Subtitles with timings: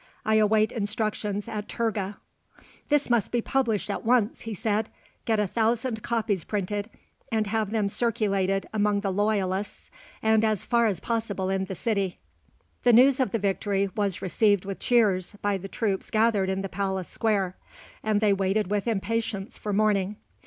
[0.25, 2.15] I await instructions at Turga_.
[2.89, 4.89] "This must be published at once," he said.
[5.25, 6.89] "Get a thousand copies printed,
[7.31, 9.91] and have them circulated among the loyalists
[10.23, 12.17] and as far as possible in the city."
[12.81, 16.67] The news of the victory was received with cheers by the troops gathered in the
[16.67, 17.55] palace square,
[18.01, 20.15] and they waited with impatience for morning.